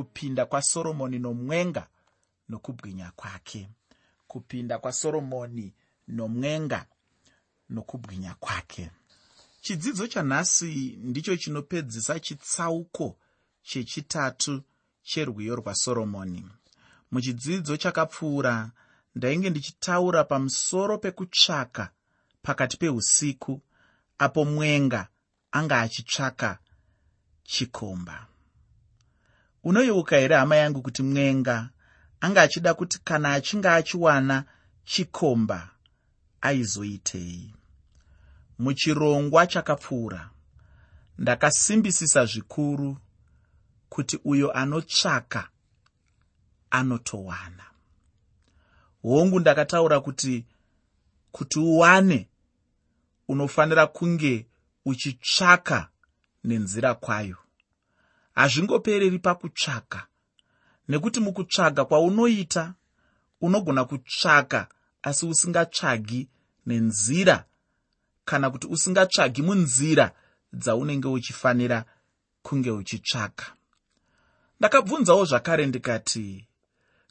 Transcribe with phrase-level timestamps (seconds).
[0.00, 1.86] kupinda kwasoromoni nomwenga
[2.48, 3.68] nokubwinya kwake.
[4.26, 5.74] Kupinda kwasoromoni
[6.08, 6.86] nomwenga
[7.68, 8.90] nokubwinya kwake.
[9.60, 13.16] Chidzidzo chanhasi ndicho chinopedzisa chitsauko
[13.62, 14.62] chechitatu
[15.02, 16.46] cherwiyo rwasoromoni
[17.10, 18.70] muchidzidzo chakapfuura
[19.14, 21.90] ndainge ndichitaura pamusoro pekutsvaka
[22.42, 23.62] pakati peusiku
[24.18, 25.08] apo mwenga
[25.52, 26.58] anga achitsvaka
[27.42, 28.29] chikomba
[29.64, 31.70] unoyeuka here hama yangu kuti mwenga
[32.20, 34.44] anga achida kuti kana achinge achiwana
[34.84, 35.70] chikomba
[36.40, 37.54] aizoitei?
[38.58, 40.30] Muchirongwa chakapfuura.
[41.18, 42.96] Ndakasimbisisa zvikuru
[43.88, 45.48] kuti uyo anotsvaka
[46.70, 47.64] anotowana.
[49.02, 50.46] Hongu ndakataura kuti
[51.32, 52.28] kuti uwane
[53.28, 54.46] unofanira kunge
[54.84, 55.88] uchitsvaka
[56.44, 57.36] nenzira kwayo
[58.40, 60.06] hazvingopereri pakutsvaka.
[60.88, 62.74] Nekuti mukutsvaga kwaunoita
[63.40, 64.68] unogona kutsvaka
[65.02, 66.28] asi usingatsvagi
[66.66, 67.44] nenzira
[68.24, 70.12] kana kuti usingatsvagi munzira
[70.52, 71.84] dzaunenge uchifanira
[72.42, 73.46] kunge uchitsvaka.
[74.58, 76.46] Ndakabvunzawo zvakare ndikati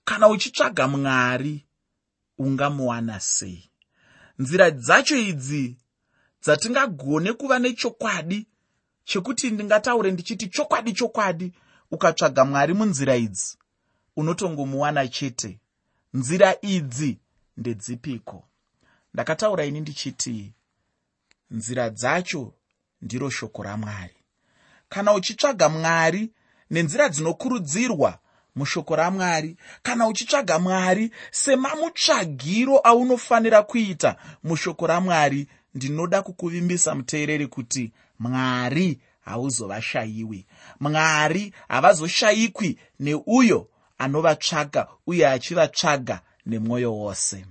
[0.05, 1.65] kana uchitsvaga mwari
[2.37, 3.69] ungamuwana sei?
[4.39, 5.77] Nzira dzacho idzi
[6.43, 8.47] dzatingagone kuva nechokwadi
[9.09, 11.53] chekuti ndingataure ndichiti chokwadi chokwadi
[11.91, 13.57] ukatsvaga mwari munzira idzi
[14.15, 15.59] unotongomuwana chete.
[16.13, 17.17] Nzira idzi
[17.57, 18.43] ndedzipiko?
[19.13, 20.53] Ndakataura ini ndichiti
[21.51, 22.53] nzira dzacho
[23.01, 24.15] ndiro shoko ramwari
[24.89, 26.31] kana uchitsvaga mwari
[26.71, 28.19] nenzira dzinokurudzirwa
[28.55, 38.99] mushoko ramwari kana uchitsvaga mwari semamutsvagiro aunofanira kuita mushoko ramwari ndinoda kukuvimbisa muteereri kuti mwari
[39.21, 40.45] hauzovashayiwi.
[40.79, 47.45] Mwari havazoshayikwi neuyo anovatsvaga uye achivatsvaga nemwoyo wose.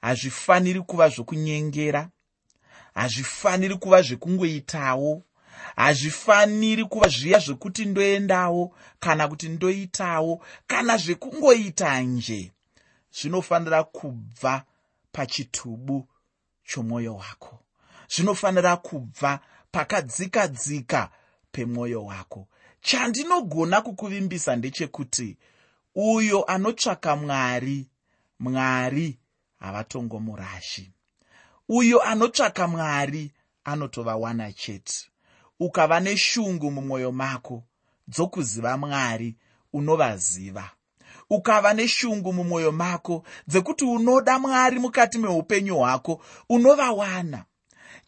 [0.00, 2.08] Hazvifaniri kuva zvokunyengera
[2.94, 5.22] hazvifaniri kuva zvekungoitawo
[5.76, 12.52] hazvifaniri kuva zviya zvekuti ndoendawo kana kuti ndoitawo kana zvekungoita nje
[13.12, 14.64] zvinofanira kubva
[15.12, 16.08] pachitubu
[16.64, 17.58] chomwoyo wako
[18.12, 19.40] zvinofanira kubva
[19.72, 21.10] pakadzika dzika
[21.52, 22.48] pemwoyo wako.
[22.80, 25.36] Chandinogona kukuvimbisa ndechekuti
[25.94, 27.88] uyo anotsvaka mwari
[28.40, 29.18] mwari
[29.58, 30.92] havatongomurashi
[31.68, 33.32] uyo anotsvaka mwari
[33.64, 35.10] anotovawana chete.
[35.60, 37.64] Ukava neshungu mumwoyo mako
[38.08, 39.36] dzokuziva mwari
[39.72, 40.70] unovaziva.
[41.30, 47.44] Ukava neshungu mumwoyo mako dzekuti unoda mwari mukati meupenyu hwako unovawana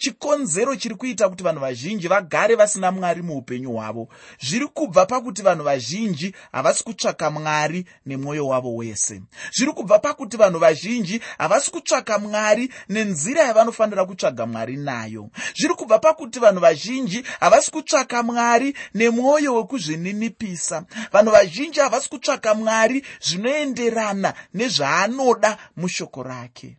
[0.03, 4.09] chikonzero chiri kuita kuti vanhu vazhinji vagare vasina mwari muupenyu hwavo.
[4.41, 9.23] Zviri kubva pakuti vanhu vazhinji havasi kutsvaka mwari nemwoyo wavo wese.
[9.57, 15.31] Zviri kubva pakuti vanhu vazhinji havasi kutsvaka mwari nenzira yavanofanira kutsvaga mwari nayo.
[15.57, 23.05] Zviri kubva pakuti vanhu vazhinji havasi kutsvaka mwari nemwoyo wekuzvininipisa vanhu vazhinji havasi kutsvaka mwari
[23.21, 26.79] zvinoenderana nezvaanoda mushoko rake.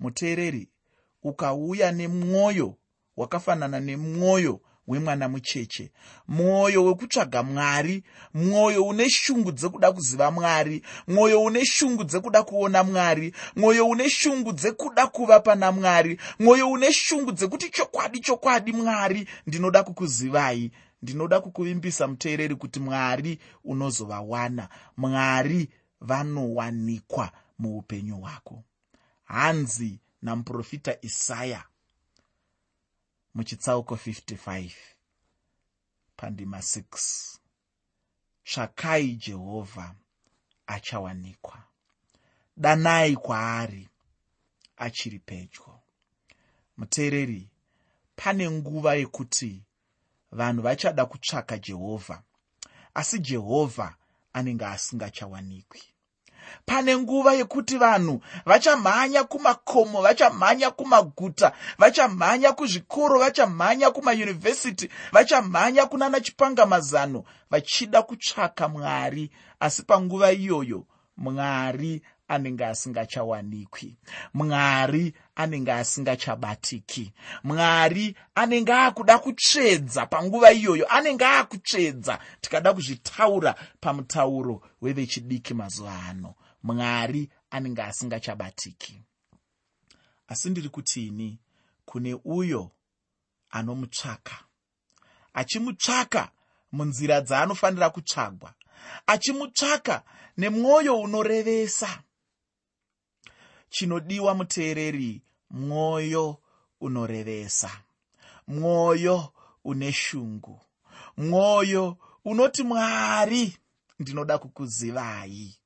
[0.00, 0.68] Muteereri
[1.22, 2.74] ukauya nemwoyo
[3.16, 5.92] wakafanana nemwoyo wemwana mucheche.
[6.28, 13.34] Mwoyo wekutsvaga mwari mwoyo une shungu dzekuda kuziva mwari mwoyo une shungu dzekuda kuona mwari
[13.56, 19.82] mwoyo une shungu dzekuda kuva pana mwari mwoyo une shungu dzekuti chokwadi chokwadi mwari ndinoda
[19.82, 20.70] kukuzivai
[21.02, 25.68] ndinoda kukuvimbisa muteereri kuti mwari unozovawana mwari
[26.00, 28.62] vanowanikwa muupenyu hwako.
[29.24, 31.64] Hanzi namuprofita isaya
[33.34, 34.72] muchitsauko 55
[36.16, 37.38] pandima 6
[38.44, 39.94] tsvakai jehovha
[40.66, 41.64] achawanikwa.
[42.56, 43.88] Danai kwaari
[44.76, 45.80] achiri pedyo.
[46.76, 47.50] Muteereri
[48.16, 49.62] pane nguva yekuti
[50.32, 52.22] vanhu vachada kutsvaka jehovha
[52.94, 53.96] asi jehovha
[54.32, 55.82] anenge asingachawanikwi
[56.66, 67.24] pane nguva yekuti vanhu vachamhanya kumakomo vachamhanya kumaguta vachamhanya kuzvikoro vachamhanya kumayunivhesiti vachamhanya kunana chipangamazano
[67.50, 69.30] vachida kutsvaka mwari.
[69.60, 70.84] Asi panguva iyoyo
[71.16, 73.96] mwari anenge asingachawanikwi.
[74.34, 77.12] Mwari anenge asingachabatiki.
[77.44, 86.34] Mwari anenge aakuda kutsvedza panguva iyoyo anenge aakutsvedza tikada kuzvitaura pamutauro wevechidiki mazuva ano.
[86.62, 89.02] Mwari anenge asingachabatiki.
[90.28, 91.40] Asi ndiri kutini?
[91.84, 92.70] Kune uyo
[93.50, 94.36] anomutsvaka.
[95.34, 96.30] Achimutsvaka
[96.72, 98.54] munzira dzaanofanira kutsvagwa.
[99.06, 100.02] Achimutsvaka
[100.36, 102.02] nemwoyo unorevesa
[103.68, 106.38] chinodiwa muteereri mwoyo
[106.80, 107.70] unorevesa
[108.46, 109.32] mwoyo
[109.64, 110.60] une shungu
[111.16, 113.58] mwoyo unoti mwari
[113.98, 115.58] ndinoda kukuzivai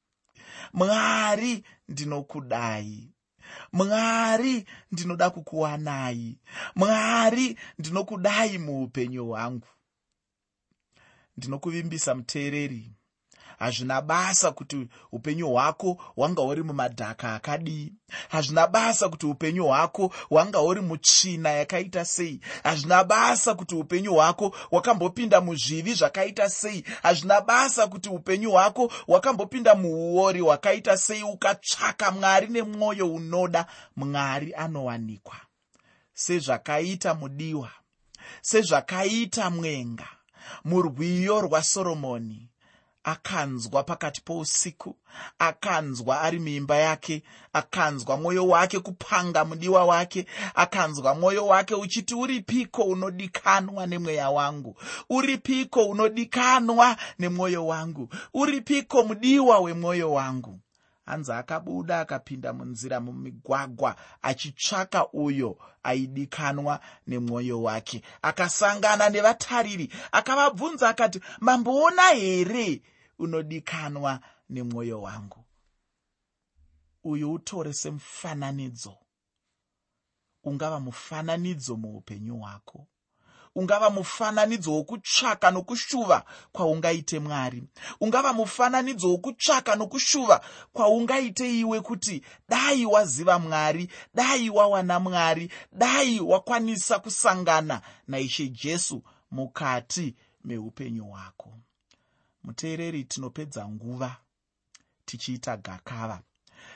[0.72, 3.08] mwari ndinokudai
[3.72, 6.38] mwari ndinoda kukuwanai
[6.74, 9.66] mwari ndinokudai muupenyu hwangu.
[11.36, 12.92] Ndinokuvimbisa muteereri
[13.62, 17.92] hazvina basa kuti upenyu hwako hwanga uri mumadhaka akadii
[18.28, 22.40] hazvina basa kuti upenyu hwako hwanga uri mutsvina yakaita sei.
[22.62, 26.84] Hazvina basa kuti upenyu hwako hwakambopinda muzvivi zvakaita sei.
[27.02, 31.22] Hazvina basa kuti upenyu hwako hwakambopinda muuori hwakaita sei.
[31.22, 33.66] Ukatsvaka mwari nemwoyo unoda
[33.96, 35.36] mwari anowanikwa.
[36.14, 37.70] Sezvakaita mudiwa
[38.40, 40.08] sezvakaita mwenga
[40.64, 42.51] murwiyo rwasoromoni
[43.04, 44.96] akanzwa pakati pousiku
[45.38, 47.22] akanzwa ari muimba yake
[47.52, 54.76] akanzwa mwoyo wake kupanga mudiwa wake akanzwa mwoyo wake uchiti uripiko unodikanwa nemweya wangu?
[55.10, 58.08] Uripiko unodikanwa nemwoyo wangu?
[58.34, 60.60] Uripiko mudiwa wemwoyo wangu?
[61.06, 68.02] Hanzi akabuda akapinda munzira mumigwagwa achitsvaka uyo aidikanwa nemwoyo wake.
[68.22, 72.82] Akasangana nevatariri akavabvunza akati mamboona here
[73.22, 74.20] unodikanwa
[74.50, 75.44] nemwoyo wangu.
[77.04, 78.96] Uyu utore semufananidzo
[80.44, 82.86] ungava mufananidzo muupenyu hwako.
[83.54, 87.62] Ungava mufananidzo wokutsvaka nokushuva kwaungaite mwari.
[88.00, 96.98] Ungava mufananidzo wokutsvaka nokushuva kwaungaite iwe kuti dai waziva mwari dai wawana mwari dai wakwanisa
[96.98, 101.52] kusangana naishe jesu mukati meupenyu hwako
[102.44, 104.16] muteereri tinopedza nguva
[105.04, 106.20] tichiita gakava.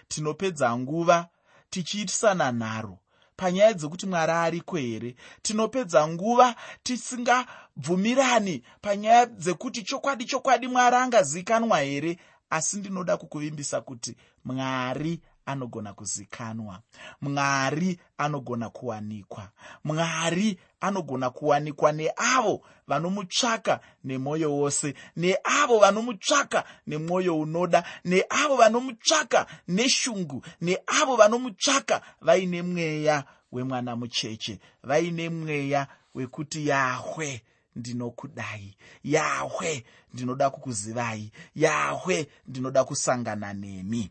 [0.08, 1.28] Tinopedza nguva
[1.70, 2.98] tichiitisana nharo.
[3.36, 8.62] Panyaya dzekuti mwari ariko here tinopedza nguva tisingabvumirani.
[8.80, 12.18] Panyaya dzekuti chokwadi chokwadi mwari angazikanwa here
[12.50, 16.80] asi ndinoda kukuvimbisa kuti mwari anogona kuzikanwa.
[17.20, 19.48] Mwari anogona kuwanikwa.
[19.84, 31.16] Mwari anogona kuwanikwa neavo vanomutsvaka nemwoyo wose neavo vanomutsvaka nemwoyo unoda neavo vanomutsvaka neshungu neavo
[31.16, 37.42] vanomutsvaka vaine mweya wemwana mucheche vaine mweya wekuti yahwe
[37.76, 38.76] ndinokudai.
[39.04, 39.84] Yahwe
[40.14, 41.32] ndinoda kukuzivai.
[41.54, 44.10] Yahwe ndinoda kusangana nemi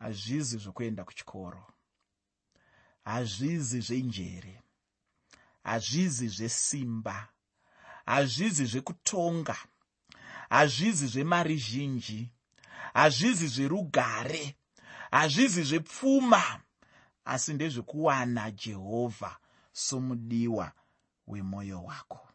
[0.00, 1.66] hazvizi zvokuenda kuchikoro.
[3.04, 4.62] Hazvizi zvenjere
[5.62, 7.28] hazvizi zvesimba.
[8.06, 9.56] Hazvizi zvekutonga.
[10.50, 12.30] Hazvizi zvemari zhinji
[12.94, 14.56] hazvizi zverugare.
[15.10, 16.60] Hazvizi zvepfuma.
[17.24, 19.36] Asi ndezvekuwana jehovha
[19.72, 20.72] somudiwa
[21.26, 22.28] wemwoyo wako.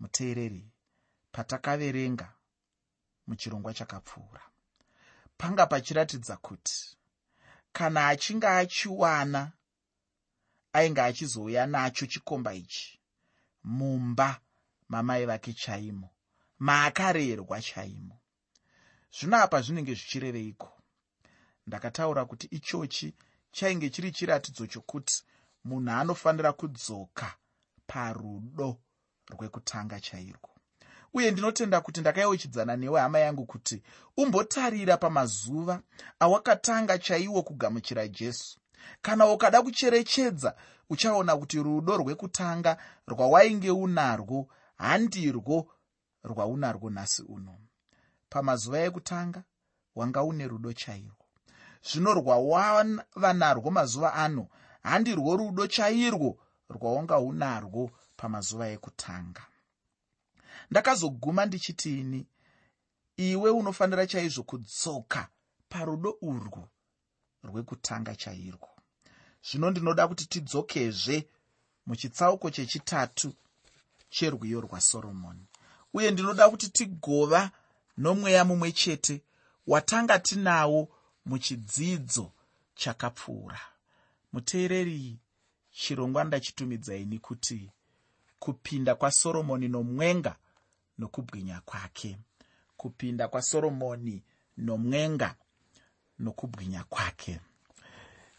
[0.00, 0.70] Muteereri
[1.32, 2.32] patakaverenga
[3.26, 4.42] muchirongwa chakapfuura
[5.38, 6.96] panga pachiratidza kuti
[7.72, 9.52] kana achinge achiwana
[10.72, 13.00] ainge achizouya nacho chikomba ichi
[13.64, 14.40] mumba
[14.88, 16.10] mamai vake chaimo
[16.58, 18.20] maakarerwa chaimo.
[19.16, 20.70] Zvino apa zvinenge zvichireveiko?
[21.66, 23.14] Ndakataura kuti ichochi
[23.52, 25.24] chainge chiri chiratidzo chokuti
[25.64, 27.28] munhu anofanira kudzoka
[27.86, 28.80] parudo
[29.30, 30.47] rwekutanga chairwo
[31.14, 33.82] uye ndinotenda kuti ndakayeuchidzana newe hama yangu kuti
[34.16, 35.80] umbotarira pamazuva
[36.20, 38.58] awakatanga chaiwo kugamuchira jesu.
[39.02, 40.54] Kana ukada kucherechedza
[40.90, 45.68] uchaona kuti rudo rwekutanga rwawainge unarwo handirwo
[46.24, 47.58] rwaunarwo nhasi uno.
[48.30, 49.42] Pamazuva ekutanga
[49.94, 51.24] wanga une rudo chairwo
[51.82, 54.44] zvino rwawava narwo mazuva ano
[54.82, 56.30] handirwo rudo chairwo
[56.74, 59.42] rwaunga unarwo pamazuva ekutanga
[60.70, 62.26] ndakazoguma ndichitini
[63.16, 65.28] iwe unofanira chaizvo kudzoka
[65.68, 66.68] parudo urwu
[67.42, 68.68] rwekutanga chairwo.
[69.50, 71.28] Zvino ndinoda kuti tidzokezve
[71.86, 73.34] muchitsauko chechitatu
[74.10, 75.46] cherwiyo rwasoromoni
[75.94, 77.50] uye ndinoda kuti tigova
[77.96, 79.22] nomweya mumwe chete
[79.66, 80.88] watanga tinawo
[81.26, 82.32] muchidzidzo
[82.74, 83.60] chakapfuura.
[84.32, 85.18] Muteereri
[85.70, 87.70] chirongwa ndachitumidzaini kuti
[88.38, 90.36] kupinda kwasoromoni nomwenga
[90.98, 92.18] nokubwinya kwake.
[92.76, 94.22] Kupinda kwasoromoni
[94.56, 95.34] nomwenga
[96.18, 97.40] nokubwinya kwake.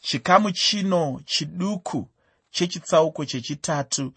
[0.02, 2.10] Chikamu chino chiduku
[2.52, 4.14] chechitsauko chechitatu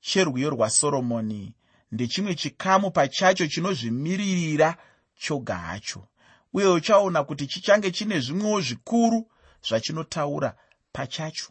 [0.00, 1.54] cherwiyo rwasoromoni
[1.92, 4.76] ndechimwe chikamu pachacho chinozvimiririra
[5.18, 6.08] choga hacho
[6.52, 9.30] uye uchaona kuti chichange chine zvimwewo zvikuru
[9.68, 10.56] zvachinotaura
[10.92, 11.48] pachacho.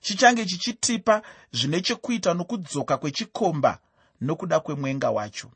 [0.00, 3.78] Chichange chichitipa zvine chekuita nokudzoka kwechikomba
[4.20, 5.50] nokuda kwemwenga wacho.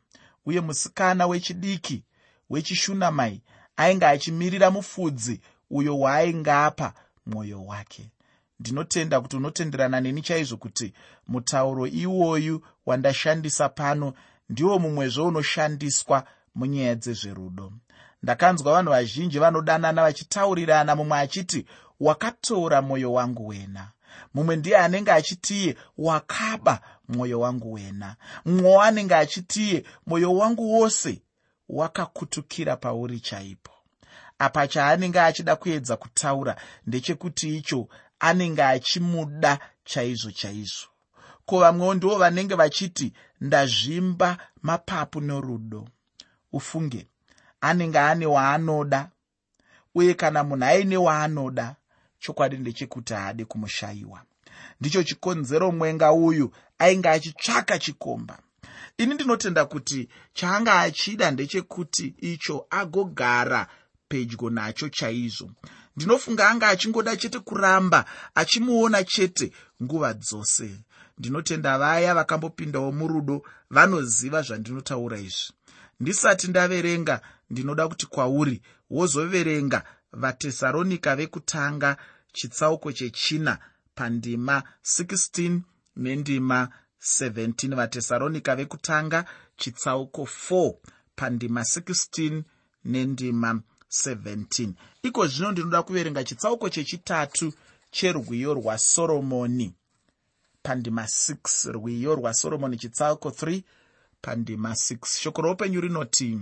[0.47, 2.03] Uye musikana wechidiki
[2.51, 3.43] wechishunamai
[3.77, 6.95] ainge achimirira mufudzi uyo waaingapa
[7.27, 8.11] mwoyo wake.
[8.61, 10.93] Ndinotenda kuti unotenderana neni chaizvo kuti
[11.29, 14.13] mutauro iwoyu wandashandisa pano
[14.49, 16.25] ndiwo mumwezvo unoshandiswa
[16.55, 17.73] munyaya dzezverudo.
[18.23, 21.67] Ndakanzwa vanhu vazhinji vanodanana vachitaurirana mumwe achiti
[22.01, 23.91] wakatora mwoyo wangu wena
[24.35, 28.17] mumwe ndiye anenge achitiye wakaba mwoyo wangu wena.
[28.45, 31.23] Mumwewo anenge achitiye mwoyo wangu wose
[31.69, 33.71] wakakutukira pauri chaipo.
[34.39, 37.89] Apa chaanenge achida kuedza kutaura ndechekuti icho
[38.21, 40.87] anenge achimuda chaizvo chaizvo.
[41.47, 45.89] Ko vamwewo ndivo vanenge vachiti ndazvimba mapapu norudo.
[46.53, 47.07] Ufunge
[47.61, 49.11] anenge ane waanoda
[49.95, 51.77] uye kana munhu aine waanoda
[52.19, 54.23] chokwadi ndechekuti haadi kumushayiwa.
[54.81, 58.39] Ndicho chikonzero mwenga uyu ainge achitsvaka chikomba.
[58.99, 63.67] Ini ndinotenda kuti chaanga achida ndechekuti icho agogara
[64.09, 65.51] pedyo nacho chaizvo.
[65.97, 70.71] Ndinofunga anga achingoda chete kuramba achimuona chete nguva dzose.
[71.19, 75.53] Ndinotenda vaya vakambopindawo murudo vanoziva zvandinotaura izvi.
[76.01, 77.21] Ndisati ndaverenga
[77.51, 81.97] ndinoda kuti kwauri wozoverenga vatesaronika vekutanga
[82.33, 83.59] chitsauko chechina
[83.95, 85.61] pandima 16
[85.97, 86.69] nendima
[87.01, 89.25] 17 vatesaronika vekutanga
[89.57, 90.75] chitsauko 4
[91.17, 92.43] pandima 16
[92.85, 93.61] nendima
[93.91, 94.73] 17
[95.03, 97.53] iko zvino ndinoda kuverenga chitsauko chechitatu
[97.91, 99.75] cherwiyo rwasoromoni
[100.63, 103.63] pandima 6 rwiyo rwasoromoni chitsauko 3
[104.21, 106.41] pandima 6 shoko roupenyu rinoti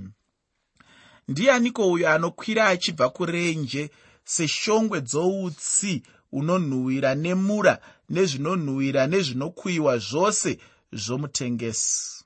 [1.28, 3.90] ndianiko uyo anokwira achibva kurenje
[4.24, 6.02] seshongwe dzoutsi
[6.32, 7.74] unonhuhwira nemura
[8.14, 10.58] nezvinonhuhwira nezvinokuyiwa zvose
[10.92, 12.24] zvomutengesi?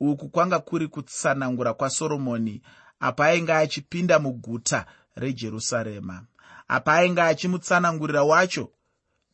[0.00, 2.62] Uku kwanga kuri kutsanangura kwasoromoni
[3.00, 6.24] apa ainge achipinda muguta rejerusarema.
[6.68, 8.70] Apa ainge achimutsanangurira wacho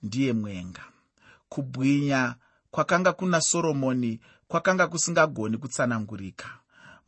[0.03, 0.85] ndiye mwenga.
[1.49, 2.35] Kubwinya
[2.71, 6.60] kwakanga kuna soromoni kwakanga kusingagoni kutsanangurika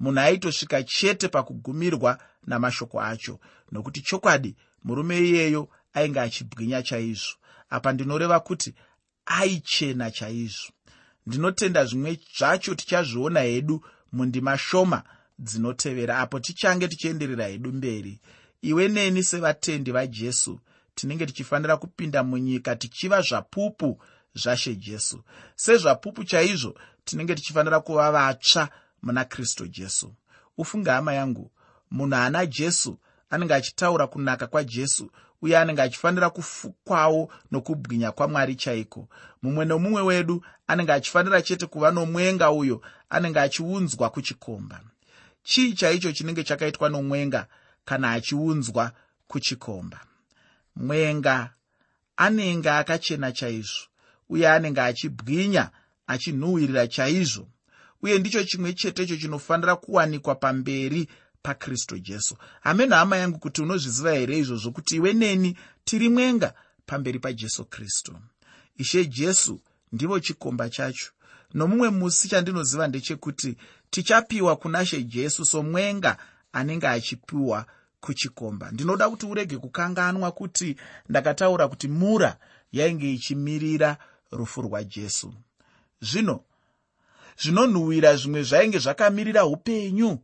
[0.02, 3.38] munhu aitosvika chete pakugumirwa namashoko acho.
[3.72, 7.34] Nokuti chokwadi murume iyeyo ainge achibwinya chaizvo.
[7.70, 8.74] Apa ndinoreva kuti
[9.26, 10.72] aichena chaizvo.
[11.26, 15.02] Ndinotenda zvimwe zvacho tichazviona hedu mundima shoma
[15.38, 18.20] dzinotevera apo tichange tichienderera hedu mberi.
[18.62, 20.60] Iwe neni sevatendi vajesu
[20.94, 24.00] tinenge tichifanira kupinda munyika tichiva zvapupu
[24.34, 25.22] zvashe jesu.
[25.56, 28.68] Sezvapupu chaizvo tinenge tichifanira kuva vatsva
[29.02, 30.14] muna kristu jesu.
[30.58, 31.50] Ufunge hama yangu
[31.90, 32.98] munhu ana jesu
[33.30, 35.10] anenge achitaura kunaka kwajesu
[35.42, 39.08] uye anenge achifanira kufukwawo nokubwinya kwamwari chaiko.
[39.42, 44.80] Mumwe nomumwe wedu anenge achifanira chete kuva nomwenga uyo anenge achiunzwa kuchikomba.
[45.42, 47.46] Chii chaicho chinenge chakaitwa nomwenga
[47.84, 48.92] kana achiunzwa
[49.28, 50.00] kuchikomba?
[50.76, 51.50] Mwenga
[52.16, 53.86] anenge akachena chaizvo
[54.28, 55.70] uye anenge achibwinya
[56.06, 57.48] achinhuhwirira chaizvo
[58.02, 61.08] uye ndicho chimwe chetecho chinofanira kuwanikwa pamberi
[61.42, 62.36] pakristu jesu.
[62.60, 66.54] Hameno hama yangu kuti unozviziva here izvozvo kuti iwe neni tiri mwenga
[66.86, 68.18] pamberi pajesu kristu?
[68.76, 69.60] Ishe jesu
[69.92, 71.10] ndivo chikomba chacho.
[71.54, 73.56] Nomumwe musi chandinoziva ndechekuti
[73.90, 76.16] tichapiwa kuna she jesu somwenga
[76.52, 77.66] anenge achipiwa
[78.00, 78.70] kuchikomba.
[78.70, 80.76] Ndinoda kuti urege kukanganwa kuti
[81.08, 82.36] ndakataura kuti mura
[82.72, 83.96] yainge ichimirira
[84.30, 85.34] rufu rwajesu
[86.00, 86.44] zvino
[87.40, 90.18] zvinonhuhwira zvimwe zvainge zvakamirira upenyu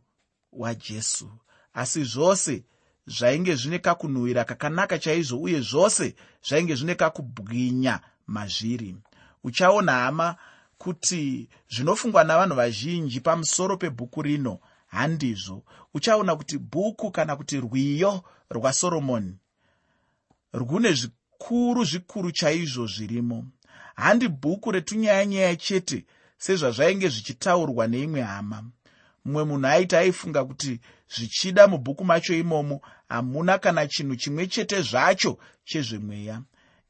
[0.51, 1.31] hwajesu.
[1.73, 2.63] Asi zvose
[3.07, 6.15] zvainge zvine kakunhuhwira kakanaka chaizvo uye zvose
[6.47, 8.95] zvainge zvine kakubwinya mazviri.
[9.43, 10.35] Uchaona hama
[10.77, 14.59] kuti zvinofungwa navanhu vazhinji pamusoro pebhuku rino.
[14.87, 15.63] Handizvo.
[15.93, 19.37] Uchaona kuti bhuku kana kuti rwiyo rwasoromoni
[20.53, 23.45] rwune zvikuru zvikuru chaizvo zvirimo.
[23.95, 26.05] Handi bhuku retunyayanyaya chete
[26.39, 28.63] sezvazvainge zvichitaurwa neimwe hama.
[29.25, 30.79] Mumwe munhu aiti aifunga kuti
[31.15, 36.41] zvichida mubhuku macho imomo hamuna kana chinhu chimwe chete zvacho chezvemweya.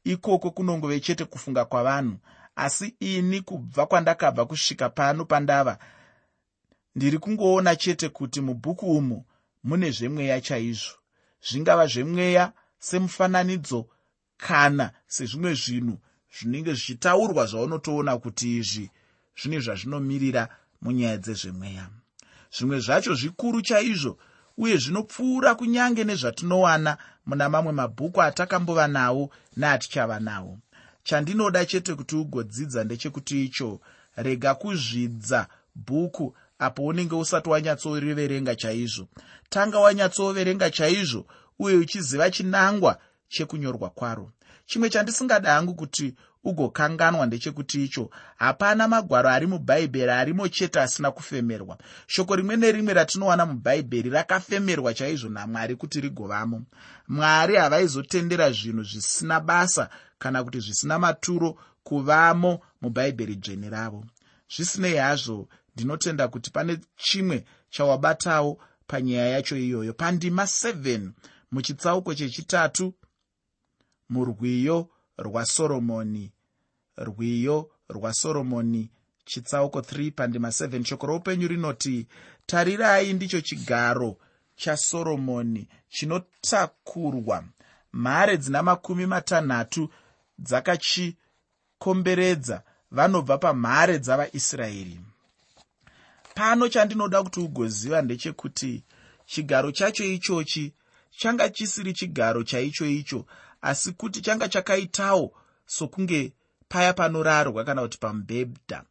[0.04, 2.16] Ikoko kunongove chete kufunga kwavanhu.
[2.56, 5.78] Asi ini kubva kwandakabva kusvika pano pandava
[6.94, 9.24] ndiri kungoona chete kuti mubhuku umu
[9.64, 10.94] mune zvemweya chaizvo.
[11.48, 13.86] Zvingava zvemweya semufananidzo
[14.36, 15.98] kana sezvimwe zvinhu
[16.38, 18.90] zvinenge zvichitaurwa zvaunotoona kuti izvi
[19.40, 20.48] zvine zvazvinomirira
[20.82, 21.86] munyaya dzezvemweya.
[22.56, 24.18] Zvimwe zvacho zvikuru chaizvo
[24.58, 30.58] uye zvinopfuura kunyange nezvatinowana muna mamwe mabhuku atakambova nawo neatichava nawo.
[31.02, 33.80] Chandinoda chete kuti ugodzidza ndechekuti icho
[34.16, 39.08] rega kuzvidza bhuku apo unenge usati wanyatsoriverenga chaizvo.
[39.48, 41.26] Tanga wanyatsoverenga chaizvo
[41.58, 44.32] uye uchiziva chinangwa chekunyorwa kwaro.
[44.66, 48.10] Chimwe chandisingada hangu kuti ugokanganwa ndechekuti icho.
[48.36, 51.78] Hapana magwaro ari mubhaibheri arimo chete asina kufemerwa.
[52.06, 56.62] Shoko rimwe nerimwe ratinowana mubhaibheri rakafemerwa chaizvo namwari kuti rigovamo.
[57.08, 64.04] Mwari havaizotendera zvinhu zvisina basa kana kuti zvisina maturo kuvamo mubhaibheri dzvene ravo.
[64.56, 69.92] Zvisinei hazvo ndinotenda kuti pane chimwe chawabatawo panyaya yacho iyoyo.
[69.92, 71.10] Pandima 7
[71.52, 72.94] muchitsauko chechitatu
[74.08, 74.88] murwiyo
[75.20, 76.32] rwasoromoni.
[76.96, 78.90] Rwiyo rwasoromoni
[79.24, 82.06] chitsauko 3 pandima 7 shoko roupenyu rinoti
[82.46, 84.16] tarirai ndicho chigaro
[84.56, 87.44] chasoromoni chinotakurwa.
[87.92, 89.90] Mhare dzina makumi matanhatu
[90.38, 95.00] dzakachikomberedza vanobva pamhare dzavaisraeri.
[96.34, 98.84] Pano chandinoda kuti ugoziva ndechekuti
[99.26, 100.74] chigaro chacho ichochi
[101.10, 103.26] changa chisiri chigaro chaicho icho
[103.62, 105.32] asi kuti changa chakaitawo
[105.66, 106.32] sokunge
[106.68, 108.84] paya panorarwa kana kuti pamubhedha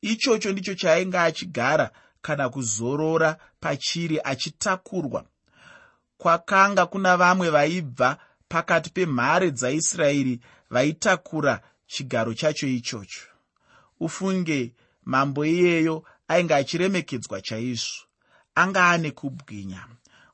[0.00, 1.90] ichocho ndicho chaainge achigara
[2.22, 5.24] kana kuzorora pachiri achitakurwa
[6.18, 13.20] kwakanga kuna vamwe vaibva pakati pemhare dzaisraeri vaitakura chigaro chacho ichocho.
[14.00, 18.04] Ufunge mambo iyeyo ainge achiremekedzwa chaizvo
[18.54, 19.86] anga ane kubwinya.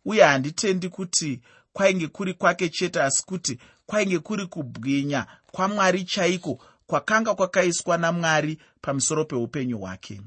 [0.05, 1.41] Uye handitendi kuti
[1.73, 9.25] kwainge kuri kwake chete asi kuti kwainge kuri kubwinya kwamwari chaiko kwakanga kwakaiswa namwari pamusoro
[9.25, 10.21] peupenyu hwake.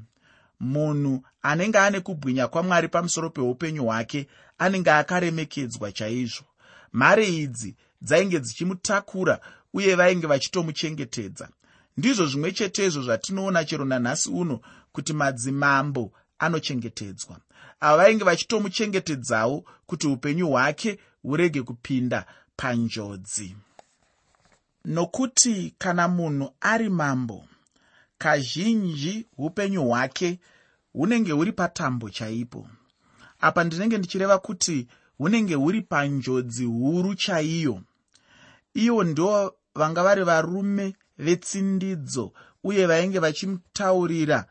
[0.60, 6.44] Munhu anenge ane kubwinya kwamwari pamusoro peupenyu hwake anenge akaremekedzwa chaizvo.
[6.92, 9.40] Mhare idzi dzainge dzichimutakura
[9.72, 11.48] uye vainge vachitomuchengetedza.
[11.96, 14.60] Ndizvo zvimwe chetezvo zvatinoona chero nanhasi uno
[14.92, 17.38] kuti madzimambo anochengetedzwa.
[17.80, 22.26] Ava vainge vachitomuchengetedzawo kuti upenyu hwake hurege kupinda
[22.58, 23.56] panjodzi.
[24.84, 27.44] Nokuti kana munhu ari mambo
[28.18, 30.38] kazhinji upenyu hwake
[30.92, 32.68] hunenge huri patambo chaipo.
[33.40, 37.82] Apa ndinenge ndichireva kuti hunenge huri panjodzi huru chaiyo.
[38.74, 42.32] Ivo ndo vanga vari varume vetsindidzo
[42.64, 44.46] uye vainge vachimutaurira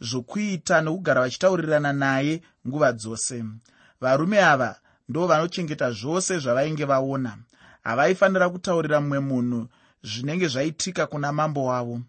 [0.00, 3.44] zvokuita nokugara vachitaurirana naye nguva dzose.
[4.00, 7.38] Varume ava ndo vanochengeta zvose zvavainge vaona.
[7.82, 9.68] Havaifanira kutaurira mumwe munhu
[10.02, 12.00] zvinenge zvaitika kuna mambo wavo.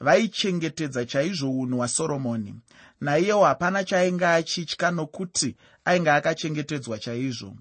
[0.00, 2.54] Vaichengetedza chaizvo unhu hwasoromoni.
[3.00, 7.54] Naiyewo hapana chaainge achitya nokuti ainge akachengetedzwa chaizvo.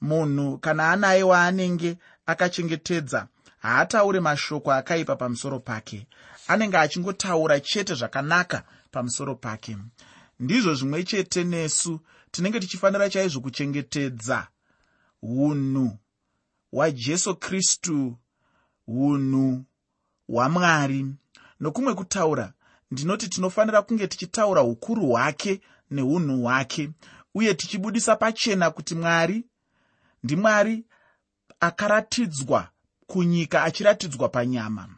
[0.00, 3.26] Munhu kana anaye waanenge akachengetedza
[3.58, 6.06] haataure mashoko akaipa pamusoro pake.
[6.48, 9.76] Anenge achingotaura chete zvakanaka pamusoro pake.
[10.40, 12.00] Ndizvo zvimwe chete nesu
[12.32, 14.48] tinenge tichifanira chaizvo kuchengetedza
[15.22, 15.98] unhu
[16.72, 18.18] hwajesu kristu
[18.86, 19.64] unhu
[20.28, 21.06] hwamwari
[21.60, 22.52] nokumwe kutaura
[22.90, 26.90] ndinoti tinofanira kunge tichitaura ukuru hwake neunhu hwake
[27.34, 29.44] uye tichibudisa pachena kuti mwari
[30.24, 30.84] ndimwari
[31.60, 32.68] akaratidzwa
[33.06, 34.88] kunyika achiratidzwa panyama.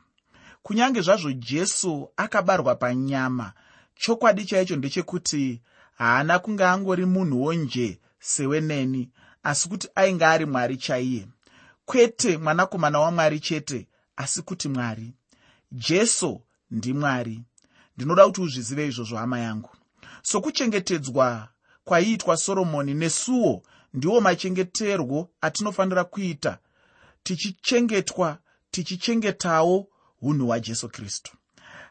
[0.63, 3.53] Kunyange zvazvo jesu akabarwa panyama
[3.95, 5.63] chokwadi chaicho ndechekuti
[5.95, 9.11] haana kunge angori munhuwo nje seweneni
[9.43, 11.27] asi kuti ainge ari mwari chaiye.
[11.85, 15.13] Kwete mwanakomana wamwari chete asi kuti mwari.
[15.73, 17.43] Jesu ndimwari
[17.97, 19.71] ndinoda kuti uzvizive izvozvo hama yangu.
[20.23, 21.49] Sokuchengetedzwa
[21.85, 23.63] kwaiitwa soromoni nesuwo
[23.95, 26.59] ndiwo machengeterwo atinofanira kuita
[27.23, 28.39] tichichengetwa
[28.71, 29.89] tichichengetawo
[30.23, 31.33] unhu hwajesu kristu.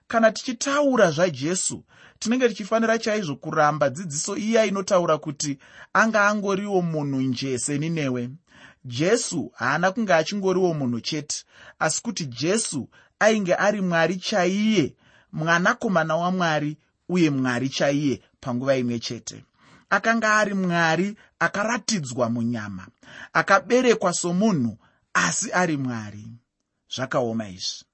[0.08, 1.84] Kana tichitaura zvajesu
[2.24, 5.58] tinenge tichifanira chaizvo kuramba dzidziso iya inotaura kuti
[5.94, 8.30] anga angoriwo munhu nje seni newe
[8.86, 11.44] jesu haana kunge achingoriwo munhu chete
[11.80, 14.96] asi kuti jesu ainge ari mwari chaiye
[15.32, 16.78] mwanakomana wamwari
[17.10, 19.46] uye mwari chaiye panguva imwe chete.
[19.90, 22.88] Akanga ari mwari akaratidzwa munyama
[23.34, 24.78] akaberekwa somunhu
[25.14, 26.28] asi ari mwari.
[26.96, 27.86] Zvakaoma izvi.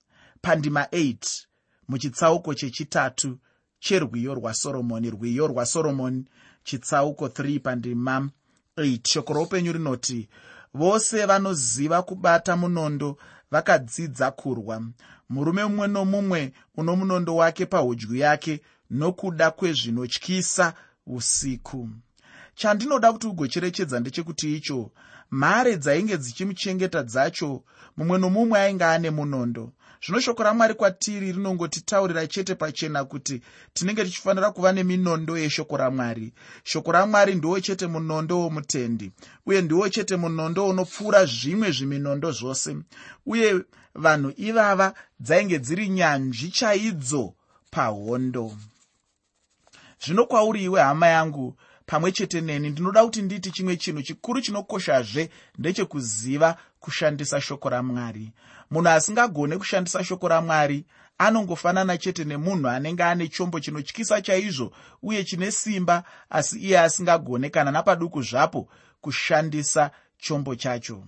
[0.42, 1.46] Pandima 8
[1.88, 3.40] muchitsauko chechitatu
[3.80, 6.26] cherwiyo rwasoromoni rwiyo rwasoromoni
[6.64, 8.30] chitsauko 3 pandima
[8.78, 10.30] 8 shoko roupenyu rinoti
[10.74, 13.18] vose vanoziva kubata munondo
[13.52, 14.84] vakadzidza kurwa.
[15.30, 20.74] Murume mumwe nomumwe uno munondo wake pahudyu yake nokuda kwezvinotyisa
[21.08, 21.90] usiku.
[22.56, 24.92] Chandinoda kuti ugocherechedza ndechekuti icho
[25.32, 27.64] mhare dzainge dzichimuchengeta dzacho
[27.98, 29.72] mumwe nomumwe ainge ane munondo
[30.06, 33.42] zvino shoko ramwari kwatiri rinongotitaurira chete pachena kuti
[33.74, 36.34] tinenge tichifanira kuva neminondo yeshoko ramwari.
[36.64, 39.12] Shoko ramwari ndiwo chete munondo womutendi
[39.46, 42.76] uye ndiwo chete munondo unopfuura zvimwe zviminondo zvose.
[43.26, 43.62] Uye
[43.96, 47.34] vanhu ivava dzainge dziri nyanzvi chaidzo
[47.72, 48.58] pahondo.
[50.06, 55.30] Zvino kwauri iwe hama yangu pamwe chete neni ndinoda kuti nditi chimwe chinhu chikuru chinokoshazve
[55.58, 58.32] ndechekuziva kushandisa shoko ramwari
[58.72, 60.86] munhu asingagone kushandisa shoko ramwari
[61.18, 64.72] anongofanana chete nemunhu anenge ane chombo chinotyisa chaizvo
[65.04, 68.70] uye chine simba asi iye asingagone kana napaduku zvapo
[69.02, 71.04] kushandisa chombo chacho.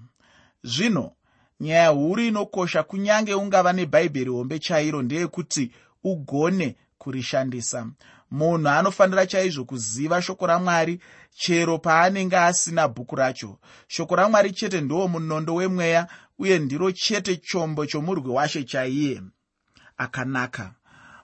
[0.64, 1.12] Zvino
[1.60, 5.72] nyaya huru inokosha kunyange ungava nebhaibheri hombe chairo ndeyekuti
[6.04, 7.88] ugone kurishandisa.
[8.32, 11.00] Munhu anofanira chaizvo kuziva shoko ramwari
[11.36, 13.60] chero paanenge asina bhuku racho.
[13.88, 16.08] Shoko ramwari chete ndiwo munondo wemweya
[16.40, 19.22] uye ndiro chete chombo chomurwi washe chaiye.
[19.98, 20.74] Akanaka.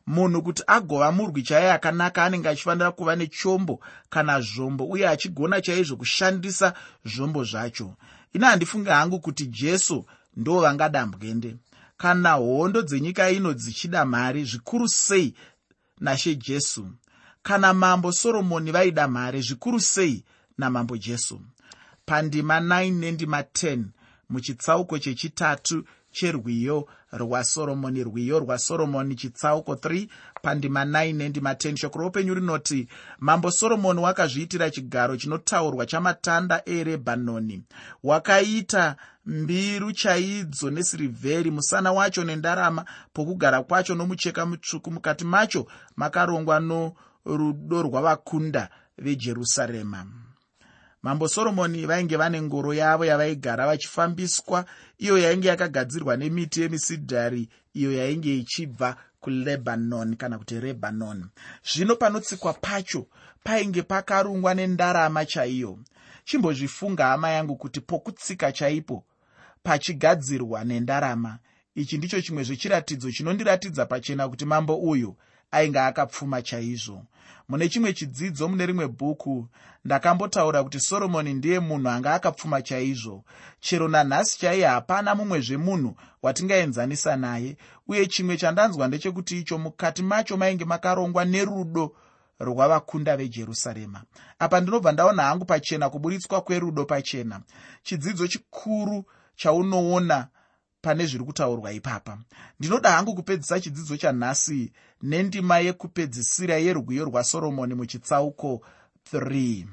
[0.07, 5.95] Munhu kuti agova murwi chaiye akanaka anenge achifanira kuva nechombo kana zvombo uye achigona chaizvo
[5.95, 6.73] kushandisa
[7.05, 7.93] zvombo zvacho.
[8.33, 11.55] Ine handifunge hangu kuti jesu ndo vangada mbwende
[11.97, 15.33] kana hondo dzenyika ino dzichida mari zvikuru sei
[15.99, 16.87] nashe jesu.
[17.43, 20.23] Kana mambo soromoni vaida mhare zvikuru sei
[20.57, 21.41] namambo jesu?
[22.05, 23.83] Pandima 9 nendima 10
[24.29, 25.83] muchitsauko chechitatu
[26.17, 30.07] cherwiyo rwasoromoni rwiyo rwasoromoni chitsauko 3
[30.41, 32.87] pandima 9 nendima 10 shoko roupenyu rinoti
[33.19, 37.63] mambo soromoni wakazviitira chigaro chinotaurwa chamatanda erebhanoni.
[38.03, 44.91] Wakaita mbiru chaidzo nesirivheri musana wacho nendarama pokugara kwacho nomucheka mutsvuku.
[44.91, 50.05] Mukati macho makarongwa norudo rwavakunda vejerusarema
[51.07, 54.65] mambo soromoni vainge vane ngoro yavo yavaigara vachifambiswa
[54.97, 61.29] iyo yainge yakagadzirwa nemiti yemisidhari iyo yainge ichibva kulebanon kana kuti rebanon.
[61.73, 63.07] Zvino panotsikwa pacho
[63.43, 65.79] painge pakarungwa nendarama chaiyo.
[66.25, 69.03] Chimbozvifunga hama yangu kuti pokutsika chaipo
[69.63, 71.39] pachigadzirwa nendarama.
[71.75, 75.15] Ichi ndicho chimwe zvechiratidzo chinondiratidza pachena kuti mambo uyu
[75.51, 77.03] ainge akapfuma chaizvo.
[77.49, 79.47] Mune chimwe chidzidzo mune rimwe bhuku
[79.85, 83.23] ndakambotaura kuti soromoni ndiye munhu anga akapfuma chaizvo.
[83.59, 87.57] Chero nanhasi chaiye hapana mumwezve munhu watingaenzanisa naye
[87.87, 91.95] uye chimwe chandanzwa ndechekuti icho mukati macho mainge makarongwa nerudo
[92.39, 94.03] rwavakunda vejerusarema.
[94.39, 97.41] Apa ndinobva ndaona hangu pachena kuburitswa kwerudo pachena.
[97.83, 99.05] Chidzidzo chikuru
[99.35, 100.27] chaunoona
[100.81, 102.17] pane zviri kutaurwa ipapa.
[102.59, 108.61] Ndinoda hangu kupedzisa chidzidzo chanhasi nendima yekupedzisira yerwiyo rwasoromoni muchitsauko
[109.13, 109.65] 3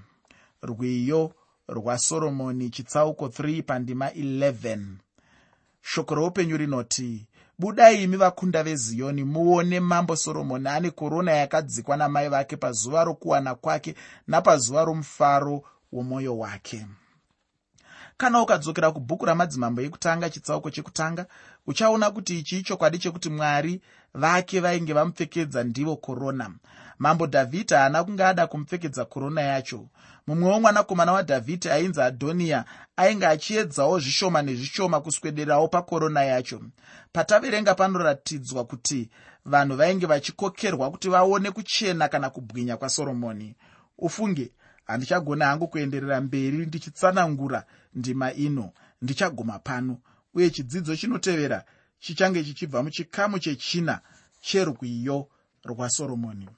[0.62, 1.32] rwiyo
[1.68, 4.78] rwasoromoni chitsauko 3 pandima 11
[5.82, 7.26] shoko roupenyu rinoti
[7.58, 13.94] budai imi vakunda veziyoni muone mambo soromoni ane korona yakadzikwa namai vake pazuva rokuwana kwake
[14.26, 15.62] napazuva romufaro
[15.92, 16.86] womwoyo wake
[18.16, 21.26] kana ukadzokera kubhuku ramadzimambo ekutanga chitsauko chekutanga
[21.66, 23.80] uchaona kuti ichi ichokwadi chekuti mwari
[24.14, 26.46] vake vainge vamupfekedza ndivo korona
[26.98, 29.88] mambo dhavhidhi haana kunge ada kumupfekedza korona yacho.
[30.26, 32.64] Mumwewo mwanakomana wadhavhidhi ainzi adhoniya
[32.96, 36.60] ainge achiedzawo zvishoma nezvishoma kuswederawo pakorona yacho.
[37.12, 39.10] Pataverenga panoratidzwa kuti
[39.44, 43.54] vanhu vainge vachikokerwa kuti vaone kuchena kana kubwinya kwasoromoni.
[43.98, 44.52] Ufunge
[44.84, 48.72] handichagona hangu kuenderera mberi ndichitsanangura ndima ino.
[49.02, 49.98] Ndichaguma pano
[50.34, 51.64] uye chidzidzo chinotevera
[51.98, 54.00] chichange chichibva muchikamu chechina
[54.40, 55.28] cherwiyo
[55.64, 56.48] rwasoromoni